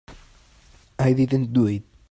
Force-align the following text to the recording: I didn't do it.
I 0.97 1.13
didn't 1.13 1.53
do 1.53 1.67
it. 1.67 1.83